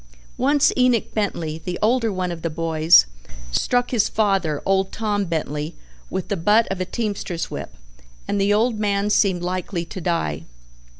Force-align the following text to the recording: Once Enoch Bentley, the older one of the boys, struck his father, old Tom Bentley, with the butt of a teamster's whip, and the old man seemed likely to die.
Once 0.39 0.73
Enoch 0.75 1.13
Bentley, 1.13 1.59
the 1.63 1.77
older 1.79 2.11
one 2.11 2.31
of 2.31 2.41
the 2.41 2.49
boys, 2.49 3.05
struck 3.51 3.91
his 3.91 4.09
father, 4.09 4.59
old 4.65 4.91
Tom 4.91 5.25
Bentley, 5.25 5.75
with 6.09 6.27
the 6.29 6.35
butt 6.35 6.67
of 6.71 6.81
a 6.81 6.85
teamster's 6.85 7.51
whip, 7.51 7.75
and 8.27 8.41
the 8.41 8.51
old 8.51 8.79
man 8.79 9.11
seemed 9.11 9.43
likely 9.43 9.85
to 9.85 10.01
die. 10.01 10.45